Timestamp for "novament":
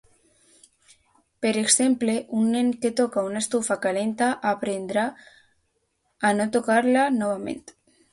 7.19-7.63